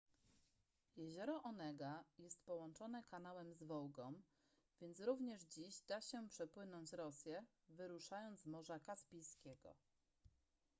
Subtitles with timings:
[0.95, 4.21] jezioro onega jest połączone kanałem z wołgą
[4.81, 9.75] więc również dziś da się przepłynąć rosję wyruszając z morza kaspijskiego